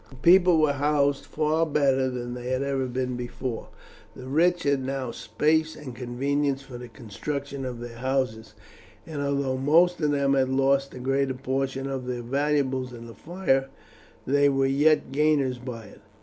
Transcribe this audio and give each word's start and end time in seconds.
The 0.09 0.15
people 0.15 0.57
were 0.59 0.73
housed 0.73 1.27
far 1.27 1.63
better 1.63 2.09
than 2.09 2.33
they 2.33 2.47
had 2.49 2.63
ever 2.63 2.87
been 2.87 3.15
before; 3.15 3.67
the 4.15 4.25
rich 4.25 4.63
had 4.63 4.83
now 4.83 5.11
space 5.11 5.75
and 5.75 5.95
convenience 5.95 6.63
for 6.63 6.79
the 6.79 6.87
construction 6.87 7.65
of 7.65 7.79
their 7.79 7.97
houses, 7.99 8.55
and 9.05 9.21
although 9.21 9.57
most 9.59 10.01
of 10.01 10.09
them 10.09 10.33
had 10.33 10.49
lost 10.49 10.89
the 10.89 10.97
greater 10.97 11.35
portion 11.35 11.87
of 11.87 12.07
their 12.07 12.23
valuables 12.23 12.93
in 12.93 13.05
the 13.05 13.13
fire, 13.13 13.67
they 14.25 14.49
were 14.49 14.65
yet 14.65 15.11
gainers 15.11 15.59
by 15.59 15.85
it. 15.85 16.01